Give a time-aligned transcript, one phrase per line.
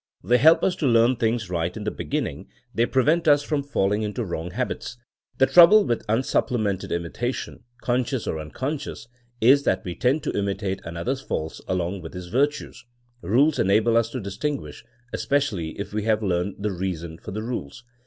[0.23, 4.01] They help us to leam things right in the beginning; they prevent us from falling
[4.01, 4.97] into wrong habits.
[5.37, 9.07] The trouble with unsupple mented imitation, conscious or unconscious,
[9.41, 12.83] is that we tend to imitate another's faults along with his virtues.
[13.23, 14.83] Eules enable us to distinguish,
[15.13, 17.83] especially if we have learned the reason for the rules.